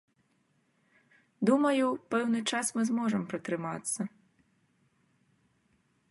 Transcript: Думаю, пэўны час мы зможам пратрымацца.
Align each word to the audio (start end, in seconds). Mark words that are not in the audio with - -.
Думаю, 1.49 1.87
пэўны 2.15 2.39
час 2.51 2.65
мы 2.77 2.81
зможам 2.89 3.21
пратрымацца. 3.33 4.09